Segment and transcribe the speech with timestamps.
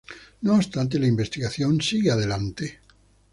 [0.41, 2.79] No obstante, la investigación sigue adelante.